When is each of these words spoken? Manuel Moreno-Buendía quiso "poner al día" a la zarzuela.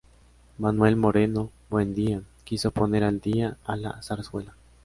Manuel 0.57 0.95
Moreno-Buendía 0.95 2.23
quiso 2.43 2.71
"poner 2.71 3.03
al 3.03 3.19
día" 3.21 3.57
a 3.65 3.75
la 3.75 4.01
zarzuela. 4.01 4.55